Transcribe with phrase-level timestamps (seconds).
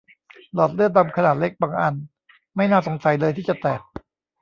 [0.53, 1.95] หลอดเลือดดำขนาดเล็กบางอัน
[2.55, 3.81] ไม่น่าสงสัยเลยที่จะแตก